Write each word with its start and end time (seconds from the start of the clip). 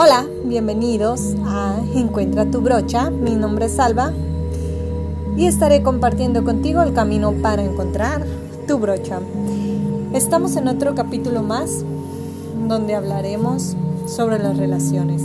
Hola, 0.00 0.24
bienvenidos 0.44 1.34
a 1.44 1.74
Encuentra 1.92 2.48
tu 2.48 2.60
brocha. 2.60 3.10
Mi 3.10 3.34
nombre 3.34 3.66
es 3.66 3.72
Salva 3.72 4.12
y 5.36 5.46
estaré 5.46 5.82
compartiendo 5.82 6.44
contigo 6.44 6.82
el 6.82 6.92
camino 6.92 7.32
para 7.42 7.64
encontrar 7.64 8.24
tu 8.68 8.78
brocha. 8.78 9.18
Estamos 10.12 10.54
en 10.54 10.68
otro 10.68 10.94
capítulo 10.94 11.42
más 11.42 11.84
donde 12.68 12.94
hablaremos 12.94 13.74
sobre 14.06 14.38
las 14.38 14.56
relaciones. 14.56 15.20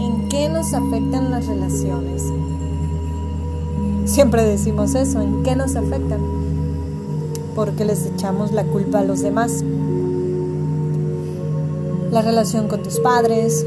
¿En 0.00 0.28
qué 0.28 0.48
nos 0.48 0.74
afectan 0.74 1.30
las 1.30 1.46
relaciones? 1.46 2.24
Siempre 4.06 4.42
decimos 4.42 4.96
eso, 4.96 5.20
¿en 5.20 5.44
qué 5.44 5.54
nos 5.54 5.76
afectan? 5.76 6.18
Porque 7.54 7.84
les 7.84 8.06
echamos 8.06 8.50
la 8.50 8.64
culpa 8.64 8.98
a 8.98 9.04
los 9.04 9.20
demás 9.20 9.62
la 12.10 12.22
relación 12.22 12.68
con 12.68 12.82
tus 12.82 13.00
padres, 13.00 13.66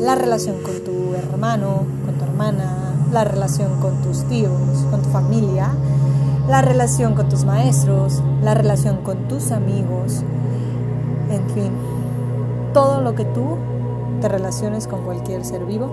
la 0.00 0.14
relación 0.14 0.56
con 0.62 0.74
tu 0.84 1.14
hermano, 1.14 1.86
con 2.04 2.14
tu 2.14 2.24
hermana, 2.24 2.94
la 3.12 3.24
relación 3.24 3.80
con 3.80 4.02
tus 4.02 4.24
tíos, 4.24 4.52
con 4.90 5.02
tu 5.02 5.08
familia, 5.08 5.70
la 6.48 6.60
relación 6.60 7.14
con 7.14 7.28
tus 7.28 7.44
maestros, 7.44 8.22
la 8.42 8.54
relación 8.54 8.98
con 8.98 9.28
tus 9.28 9.52
amigos, 9.52 10.22
en 11.30 11.50
fin, 11.50 11.72
todo 12.74 13.00
lo 13.00 13.14
que 13.14 13.24
tú 13.24 13.56
te 14.20 14.28
relaciones 14.28 14.86
con 14.86 15.02
cualquier 15.02 15.44
ser 15.44 15.64
vivo 15.64 15.88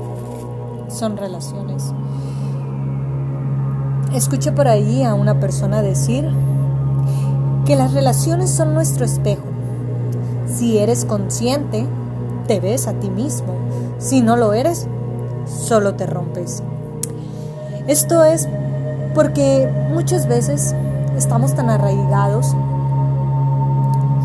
son 0.89 1.15
relaciones. 1.17 1.93
Escuché 4.13 4.51
por 4.51 4.67
ahí 4.67 5.03
a 5.03 5.13
una 5.13 5.39
persona 5.39 5.81
decir 5.81 6.29
que 7.65 7.75
las 7.75 7.93
relaciones 7.93 8.49
son 8.49 8.73
nuestro 8.73 9.05
espejo 9.05 9.54
si 10.57 10.77
eres 10.77 11.05
consciente, 11.05 11.85
te 12.47 12.59
ves 12.59 12.87
a 12.87 12.93
ti 12.93 13.09
mismo. 13.09 13.53
Si 13.97 14.21
no 14.21 14.37
lo 14.37 14.53
eres, 14.53 14.87
solo 15.45 15.95
te 15.95 16.05
rompes. 16.05 16.63
Esto 17.87 18.23
es 18.23 18.47
porque 19.13 19.69
muchas 19.93 20.27
veces 20.27 20.75
estamos 21.17 21.55
tan 21.55 21.69
arraigados 21.69 22.55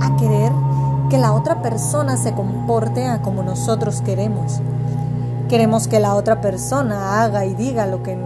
a 0.03 0.17
querer 0.19 0.53
que 1.09 1.19
la 1.19 1.33
otra 1.33 1.63
persona 1.63 2.17
se 2.17 2.33
comporte 2.33 3.07
a 3.07 3.23
como 3.23 3.43
nosotros 3.43 4.01
queremos. 4.03 4.61
Queremos 5.49 5.89
que 5.89 5.99
la 5.99 6.15
otra 6.15 6.41
persona 6.41 7.23
haga 7.23 7.45
y 7.45 7.55
diga 7.55 7.87
lo 7.87 8.03
que 8.03 8.17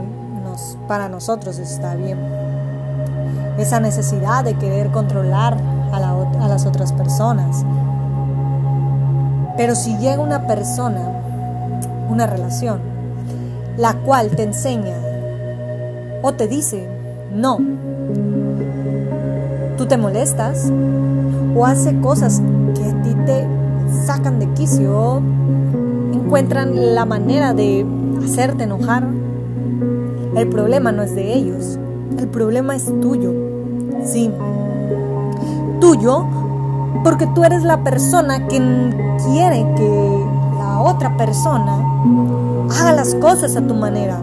para 0.87 1.09
nosotros 1.09 1.59
está 1.59 1.95
bien. 1.95 2.19
Esa 3.59 3.81
necesidad 3.81 4.45
de 4.45 4.55
querer 4.55 4.91
controlar 4.91 5.57
a 5.93 6.49
las 6.49 6.67
otras 6.67 6.93
personas, 6.93 7.65
pero 9.57 9.75
si 9.75 9.97
llega 9.99 10.21
una 10.21 10.47
persona, 10.47 11.01
una 12.09 12.27
relación, 12.27 12.81
la 13.77 13.95
cual 13.95 14.31
te 14.31 14.43
enseña 14.43 14.95
o 16.23 16.33
te 16.33 16.49
dice 16.49 16.89
no, 17.35 17.59
tú 19.77 19.87
te 19.87 19.97
molestas 19.97 20.71
o 21.55 21.67
hace 21.67 21.99
cosas 22.01 22.41
que 22.75 22.85
a 22.85 23.03
ti 23.03 23.15
te 23.27 23.47
sacan 24.07 24.39
de 24.39 24.49
quicio 24.55 24.97
o 24.97 25.23
encuentran 26.13 26.95
la 26.95 27.05
manera 27.05 27.53
de 27.53 27.85
hacerte 28.25 28.65
enojar, 28.65 29.07
el 30.37 30.49
problema 30.49 30.93
no 30.93 31.03
es 31.03 31.15
de 31.15 31.35
ellos, 31.35 31.79
el 32.19 32.29
problema 32.29 32.75
es 32.77 32.87
tuyo. 33.01 33.33
Sí, 34.05 34.31
tuyo 35.81 36.27
porque 37.03 37.27
tú 37.29 37.45
eres 37.45 37.63
la 37.63 37.83
persona 37.83 38.47
que 38.47 38.59
quiere 39.27 39.67
que 39.77 40.27
la 40.59 40.81
otra 40.81 41.17
persona 41.17 41.79
haga 42.79 42.93
las 42.93 43.15
cosas 43.17 43.57
a 43.57 43.63
tu 43.63 43.75
manera, 43.75 44.19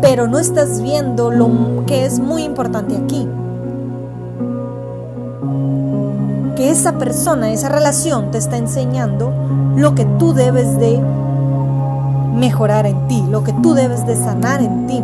pero 0.00 0.26
no 0.26 0.38
estás 0.38 0.80
viendo 0.80 1.30
lo 1.30 1.84
que 1.86 2.06
es 2.06 2.18
muy 2.18 2.44
importante 2.44 2.96
aquí. 2.96 3.28
Que 6.56 6.70
esa 6.70 6.92
persona, 6.92 7.50
esa 7.50 7.68
relación 7.68 8.30
te 8.30 8.38
está 8.38 8.56
enseñando 8.56 9.32
lo 9.76 9.94
que 9.94 10.04
tú 10.04 10.32
debes 10.32 10.78
de 10.78 11.00
mejorar 12.34 12.86
en 12.86 13.08
ti, 13.08 13.22
lo 13.28 13.44
que 13.44 13.52
tú 13.52 13.74
debes 13.74 14.06
de 14.06 14.16
sanar 14.16 14.62
en 14.62 14.86
ti. 14.86 15.02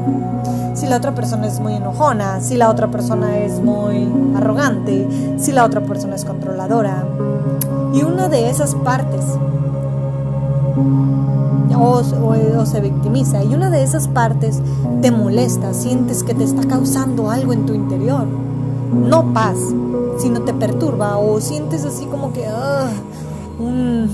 Si 0.83 0.89
la 0.89 0.97
otra 0.97 1.15
persona 1.15 1.47
es 1.47 1.61
muy 1.61 1.75
enojona, 1.75 2.41
si 2.41 2.57
la 2.57 2.69
otra 2.69 2.91
persona 2.91 3.39
es 3.39 3.61
muy 3.61 4.13
arrogante, 4.35 5.07
si 5.39 5.53
la 5.53 5.65
otra 5.65 5.83
persona 5.83 6.17
es 6.17 6.25
controladora. 6.25 7.07
Y 7.95 8.03
una 8.03 8.29
de 8.29 8.51
esas 8.51 8.75
partes 8.75 9.25
o, 11.79 12.03
se 12.67 12.81
victimiza 12.81 13.45
y 13.45 13.55
una 13.55 13.71
de 13.71 13.85
esas 13.85 14.09
partes 14.09 14.61
te 15.03 15.13
molesta, 15.13 15.73
sientes 15.73 16.25
que 16.25 16.35
te 16.35 16.43
está 16.43 16.67
causando 16.67 17.31
algo 17.31 17.53
en 17.53 17.65
tu 17.65 17.75
interior. 17.75 18.27
No 18.93 19.33
paz, 19.33 19.59
sino 20.19 20.43
te 20.43 20.53
perturba 20.53 21.17
o 21.17 21.41
sientes 21.41 21.85
así 21.85 22.07
como 22.07 22.33
que, 22.33 22.45
un, 23.61 24.09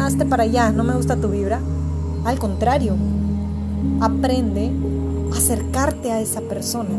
hazte 0.00 0.26
para 0.26 0.42
allá, 0.42 0.72
no 0.72 0.82
me 0.82 0.94
gusta 0.94 1.14
tu 1.14 1.28
vibra. 1.28 1.60
Al 2.24 2.40
contrario, 2.40 2.96
aprende 4.00 4.72
acercarte 5.36 6.12
a 6.12 6.20
esa 6.20 6.40
persona, 6.42 6.90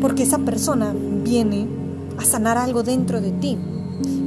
porque 0.00 0.22
esa 0.22 0.38
persona 0.38 0.94
viene 1.24 1.66
a 2.18 2.24
sanar 2.24 2.58
algo 2.58 2.82
dentro 2.82 3.20
de 3.20 3.32
ti. 3.32 3.58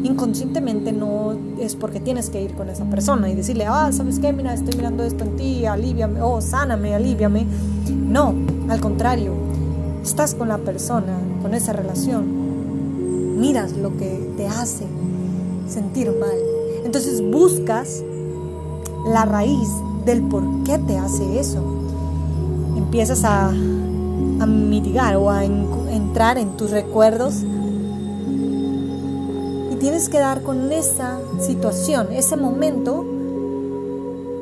Inconscientemente 0.03 0.91
no 0.91 1.33
es 1.59 1.75
porque 1.75 1.99
tienes 1.99 2.29
que 2.29 2.41
ir 2.41 2.53
con 2.53 2.69
esa 2.69 2.85
persona 2.85 3.29
y 3.29 3.35
decirle, 3.35 3.65
ah, 3.67 3.89
¿sabes 3.91 4.19
qué? 4.19 4.31
Mira, 4.31 4.53
estoy 4.53 4.75
mirando 4.75 5.03
esto 5.03 5.23
en 5.23 5.35
ti, 5.35 5.65
aliviame, 5.65 6.21
oh, 6.21 6.41
sáname, 6.41 6.95
aliviame. 6.95 7.45
No, 7.89 8.33
al 8.69 8.79
contrario, 8.79 9.33
estás 10.03 10.35
con 10.35 10.47
la 10.47 10.57
persona, 10.57 11.17
con 11.41 11.53
esa 11.53 11.73
relación, 11.73 13.39
miras 13.39 13.73
lo 13.73 13.95
que 13.97 14.33
te 14.37 14.47
hace 14.47 14.85
sentir 15.67 16.11
mal. 16.19 16.37
Entonces 16.85 17.21
buscas 17.21 18.03
la 19.05 19.25
raíz 19.25 19.69
del 20.05 20.21
por 20.23 20.43
qué 20.63 20.77
te 20.79 20.97
hace 20.97 21.39
eso. 21.39 21.61
Empiezas 22.79 23.25
a, 23.25 23.51
mitigar 24.47 25.17
o 25.17 25.29
a 25.29 25.43
entrar 25.43 26.37
en 26.37 26.55
tus 26.55 26.71
recuerdos 26.71 27.43
y 29.69 29.75
tienes 29.75 30.07
que 30.07 30.17
dar 30.17 30.43
con 30.43 30.71
esa 30.71 31.19
situación, 31.41 32.07
ese 32.13 32.37
momento 32.37 33.05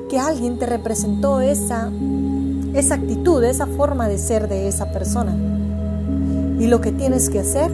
que 0.07 0.19
alguien 0.19 0.59
te 0.59 0.67
representó 0.67 1.41
esa, 1.41 1.89
esa 2.75 2.93
actitud, 2.93 3.43
esa 3.43 3.65
forma 3.65 4.07
de 4.07 4.19
ser 4.19 4.47
de 4.47 4.67
esa 4.67 4.91
persona. 4.91 5.35
Y 6.59 6.67
lo 6.67 6.79
que 6.79 6.91
tienes 6.91 7.31
que 7.31 7.39
hacer 7.39 7.71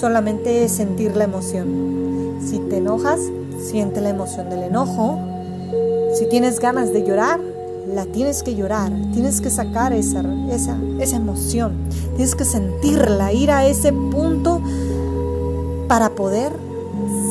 solamente 0.00 0.64
es 0.64 0.72
sentir 0.72 1.16
la 1.16 1.24
emoción. 1.24 2.38
Si 2.44 2.58
te 2.58 2.78
enojas, 2.78 3.20
siente 3.60 4.00
la 4.00 4.08
emoción 4.08 4.50
del 4.50 4.64
enojo, 4.64 5.20
si 6.14 6.26
tienes 6.28 6.58
ganas 6.58 6.92
de 6.92 7.04
llorar, 7.04 7.38
la 7.94 8.06
tienes 8.06 8.42
que 8.42 8.54
llorar, 8.54 8.92
tienes 9.12 9.40
que 9.40 9.50
sacar 9.50 9.92
esa, 9.92 10.22
esa, 10.50 10.76
esa 11.00 11.16
emoción, 11.16 11.72
tienes 12.16 12.34
que 12.34 12.44
sentirla, 12.44 13.32
ir 13.32 13.50
a 13.50 13.66
ese 13.66 13.92
punto 13.92 14.60
para 15.88 16.10
poder 16.10 16.52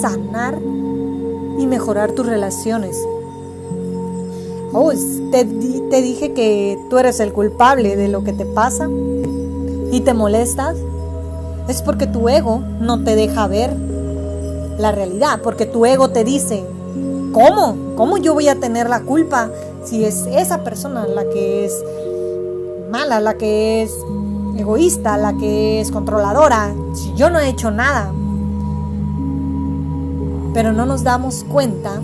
sanar 0.01 0.57
y 1.59 1.67
mejorar 1.67 2.11
tus 2.13 2.25
relaciones. 2.25 2.97
Oh, 4.73 4.91
te, 5.31 5.45
te 5.45 6.01
dije 6.01 6.33
que 6.33 6.77
tú 6.89 6.97
eres 6.97 7.19
el 7.19 7.31
culpable 7.31 7.95
de 7.95 8.07
lo 8.07 8.23
que 8.23 8.33
te 8.33 8.45
pasa 8.45 8.89
y 9.91 10.01
te 10.01 10.13
molestas. 10.13 10.77
Es 11.67 11.81
porque 11.81 12.07
tu 12.07 12.29
ego 12.29 12.61
no 12.79 13.03
te 13.03 13.15
deja 13.15 13.47
ver 13.47 13.75
la 14.77 14.91
realidad, 14.91 15.39
porque 15.41 15.65
tu 15.65 15.85
ego 15.85 16.09
te 16.09 16.23
dice, 16.23 16.63
¿Cómo? 17.35 17.75
¿Cómo 17.97 18.17
yo 18.17 18.33
voy 18.33 18.47
a 18.47 18.61
tener 18.61 18.89
la 18.89 19.01
culpa 19.01 19.49
si 19.83 20.05
es 20.05 20.25
esa 20.25 20.63
persona 20.63 21.05
la 21.05 21.25
que 21.25 21.65
es 21.65 21.83
mala, 22.89 23.19
la 23.19 23.33
que 23.33 23.83
es 23.83 23.93
egoísta, 24.55 25.17
la 25.17 25.33
que 25.33 25.81
es 25.81 25.91
controladora, 25.91 26.73
si 26.93 27.13
yo 27.15 27.29
no 27.29 27.37
he 27.39 27.49
hecho 27.49 27.71
nada? 27.71 28.09
Pero 30.53 30.71
no 30.71 30.85
nos 30.85 31.03
damos 31.03 31.43
cuenta 31.43 32.01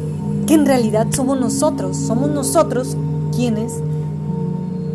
que 0.47 0.55
en 0.55 0.65
realidad 0.65 1.07
somos 1.11 1.39
nosotros, 1.39 1.95
somos 1.95 2.29
nosotros 2.29 2.97
quienes 3.33 3.71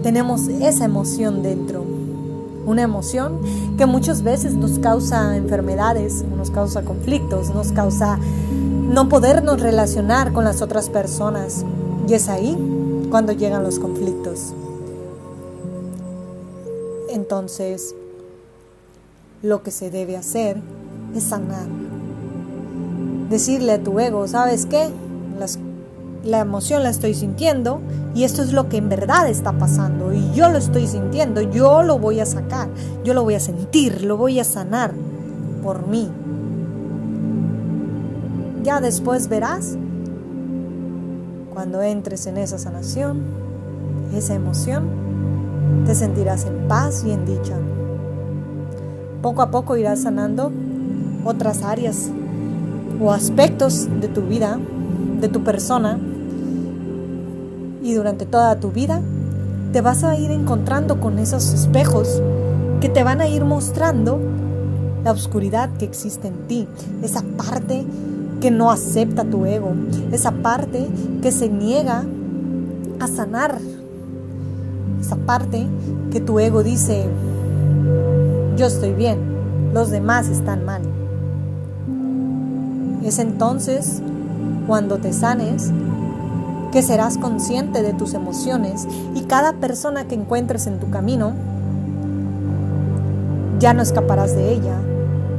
tenemos 0.02 0.48
esa 0.48 0.84
emoción 0.84 1.42
dentro. 1.42 1.82
Una 2.66 2.82
emoción 2.82 3.40
que 3.78 3.86
muchas 3.86 4.20
veces 4.20 4.52
nos 4.52 4.80
causa 4.80 5.34
enfermedades, 5.34 6.26
nos 6.36 6.50
causa 6.50 6.82
conflictos, 6.82 7.54
nos 7.54 7.72
causa 7.72 8.18
no 8.96 9.10
podernos 9.10 9.60
relacionar 9.60 10.32
con 10.32 10.44
las 10.44 10.62
otras 10.62 10.88
personas. 10.88 11.66
Y 12.08 12.14
es 12.14 12.30
ahí 12.30 12.56
cuando 13.10 13.32
llegan 13.32 13.62
los 13.62 13.78
conflictos. 13.78 14.54
Entonces, 17.10 17.94
lo 19.42 19.62
que 19.62 19.70
se 19.70 19.90
debe 19.90 20.16
hacer 20.16 20.62
es 21.14 21.24
sanar. 21.24 21.68
decirle 23.28 23.72
a 23.72 23.82
tu 23.82 24.00
ego, 24.00 24.26
¿sabes 24.28 24.64
qué? 24.64 24.88
la 26.24 26.40
emoción 26.40 26.82
la 26.82 26.88
estoy 26.88 27.12
sintiendo 27.14 27.80
y 28.14 28.24
esto 28.24 28.42
es 28.42 28.52
lo 28.52 28.68
que 28.68 28.78
en 28.78 28.88
verdad 28.88 29.28
está 29.28 29.52
pasando 29.52 30.12
y 30.12 30.32
yo 30.32 30.48
lo 30.48 30.58
estoy 30.58 30.86
sintiendo, 30.86 31.42
yo 31.42 31.82
lo 31.82 31.98
voy 31.98 32.18
a 32.20 32.26
sacar, 32.26 32.68
yo 33.04 33.12
lo 33.14 33.22
voy 33.22 33.34
a 33.34 33.40
sentir, 33.40 34.02
lo 34.02 34.16
voy 34.16 34.40
a 34.40 34.44
sanar 34.44 34.92
por 35.62 35.86
mí. 35.86 36.10
Ya 38.66 38.80
después 38.80 39.28
verás, 39.28 39.78
cuando 41.54 41.82
entres 41.82 42.26
en 42.26 42.36
esa 42.36 42.58
sanación, 42.58 43.20
esa 44.12 44.34
emoción, 44.34 44.88
te 45.86 45.94
sentirás 45.94 46.46
en 46.46 46.66
paz 46.66 47.04
y 47.06 47.12
en 47.12 47.24
dicha. 47.24 47.54
Poco 49.22 49.42
a 49.42 49.52
poco 49.52 49.76
irás 49.76 50.00
sanando 50.00 50.50
otras 51.24 51.62
áreas 51.62 52.10
o 53.00 53.12
aspectos 53.12 53.86
de 54.00 54.08
tu 54.08 54.22
vida, 54.22 54.58
de 55.20 55.28
tu 55.28 55.44
persona, 55.44 56.00
y 57.84 57.94
durante 57.94 58.26
toda 58.26 58.58
tu 58.58 58.72
vida 58.72 59.00
te 59.72 59.80
vas 59.80 60.02
a 60.02 60.18
ir 60.18 60.32
encontrando 60.32 60.98
con 60.98 61.20
esos 61.20 61.52
espejos 61.52 62.20
que 62.80 62.88
te 62.88 63.04
van 63.04 63.20
a 63.20 63.28
ir 63.28 63.44
mostrando 63.44 64.18
la 65.04 65.12
oscuridad 65.12 65.70
que 65.78 65.84
existe 65.84 66.26
en 66.26 66.48
ti, 66.48 66.66
esa 67.04 67.22
parte 67.22 67.86
que 68.40 68.50
no 68.50 68.70
acepta 68.70 69.24
tu 69.24 69.46
ego, 69.46 69.72
esa 70.12 70.30
parte 70.30 70.86
que 71.22 71.32
se 71.32 71.48
niega 71.48 72.04
a 73.00 73.08
sanar, 73.08 73.58
esa 75.00 75.16
parte 75.16 75.66
que 76.10 76.20
tu 76.20 76.38
ego 76.38 76.62
dice, 76.62 77.06
yo 78.56 78.66
estoy 78.66 78.92
bien, 78.92 79.18
los 79.72 79.90
demás 79.90 80.28
están 80.28 80.64
mal. 80.64 80.82
Es 83.04 83.18
entonces 83.18 84.02
cuando 84.66 84.98
te 84.98 85.12
sanes 85.12 85.70
que 86.72 86.82
serás 86.82 87.18
consciente 87.18 87.82
de 87.82 87.92
tus 87.92 88.14
emociones 88.14 88.86
y 89.14 89.22
cada 89.22 89.54
persona 89.54 90.08
que 90.08 90.14
encuentres 90.14 90.66
en 90.66 90.78
tu 90.78 90.90
camino 90.90 91.32
ya 93.58 93.72
no 93.72 93.82
escaparás 93.82 94.34
de 94.34 94.52
ella, 94.52 94.74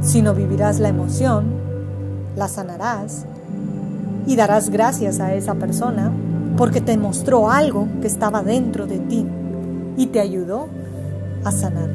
sino 0.00 0.34
vivirás 0.34 0.80
la 0.80 0.88
emoción, 0.88 1.44
la 2.38 2.48
sanarás 2.48 3.26
y 4.26 4.36
darás 4.36 4.70
gracias 4.70 5.20
a 5.20 5.34
esa 5.34 5.56
persona 5.56 6.10
porque 6.56 6.80
te 6.80 6.96
mostró 6.96 7.50
algo 7.50 7.88
que 8.00 8.06
estaba 8.06 8.42
dentro 8.42 8.86
de 8.86 8.98
ti 8.98 9.26
y 9.96 10.06
te 10.06 10.20
ayudó 10.20 10.68
a 11.44 11.50
sanar. 11.50 11.90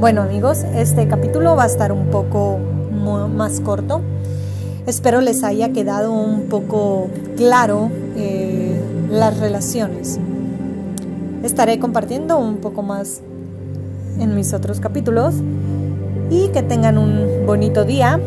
Bueno 0.00 0.22
amigos, 0.22 0.64
este 0.74 1.06
capítulo 1.06 1.54
va 1.54 1.64
a 1.64 1.66
estar 1.66 1.92
un 1.92 2.06
poco 2.06 2.58
más 3.28 3.60
corto 3.60 4.00
Espero 4.86 5.22
les 5.22 5.44
haya 5.44 5.72
quedado 5.72 6.12
un 6.12 6.42
poco 6.42 7.08
claro 7.38 7.90
eh, 8.16 8.78
las 9.10 9.40
relaciones. 9.40 10.20
Estaré 11.42 11.78
compartiendo 11.78 12.36
un 12.36 12.58
poco 12.58 12.82
más 12.82 13.22
en 14.18 14.34
mis 14.34 14.52
otros 14.52 14.80
capítulos 14.80 15.36
y 16.28 16.48
que 16.48 16.62
tengan 16.62 16.98
un 16.98 17.46
bonito 17.46 17.86
día 17.86 18.20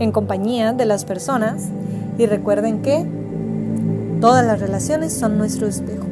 en 0.00 0.10
compañía 0.10 0.72
de 0.72 0.86
las 0.86 1.04
personas 1.04 1.68
y 2.18 2.26
recuerden 2.26 2.82
que 2.82 3.06
todas 4.20 4.44
las 4.44 4.58
relaciones 4.58 5.12
son 5.12 5.38
nuestro 5.38 5.68
espejo. 5.68 6.06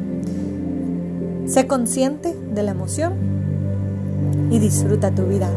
Sé 1.45 1.67
consciente 1.67 2.35
de 2.53 2.63
la 2.63 2.71
emoción 2.71 3.13
y 4.51 4.59
disfruta 4.59 5.11
tu 5.11 5.23
vida. 5.23 5.49